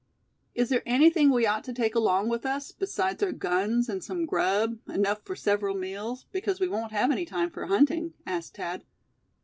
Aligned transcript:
"Is 0.55 0.69
there 0.69 0.81
anything 0.83 1.29
we 1.29 1.45
ought 1.45 1.63
to 1.65 1.73
take 1.75 1.93
along 1.93 2.27
with 2.27 2.43
us 2.43 2.71
besides 2.71 3.21
our 3.21 3.31
guns, 3.31 3.87
and 3.87 4.03
some 4.03 4.25
grub, 4.25 4.79
enough 4.89 5.21
for 5.23 5.35
several 5.35 5.75
meals, 5.77 6.25
because 6.31 6.59
we 6.59 6.67
won't 6.67 6.91
have 6.91 7.11
any 7.11 7.23
time 7.23 7.51
for 7.51 7.67
hunting?" 7.67 8.15
asked 8.25 8.55
Thad. 8.55 8.83